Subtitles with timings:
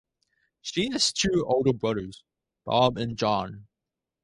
[0.63, 2.23] She has two older brothers,
[2.65, 3.67] Bob and John.